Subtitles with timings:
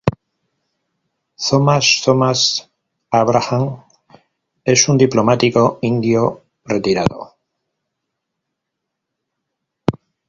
[1.47, 2.65] Thomas Thomas
[3.13, 3.83] Abraham
[4.65, 7.35] es un diplomático, indio retirado.